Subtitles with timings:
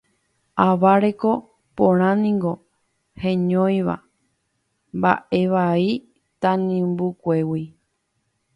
[0.67, 1.31] Ava reko
[1.75, 2.51] porãniko
[3.23, 3.95] heñóiva
[4.97, 5.85] mba'evai
[6.41, 7.63] tanimbukuégui